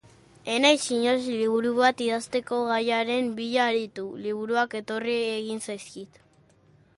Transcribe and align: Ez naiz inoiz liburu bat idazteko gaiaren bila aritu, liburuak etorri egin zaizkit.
Ez 0.51 0.53
naiz 0.61 0.85
inoiz 0.93 1.25
liburu 1.41 1.73
bat 1.79 2.01
idazteko 2.05 2.61
gaiaren 2.69 3.29
bila 3.41 3.69
aritu, 3.75 4.07
liburuak 4.25 4.75
etorri 4.81 5.19
egin 5.37 5.63
zaizkit. 5.69 6.19